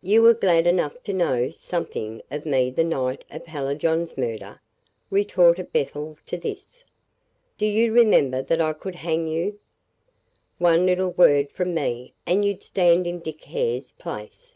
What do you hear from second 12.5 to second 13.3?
stand in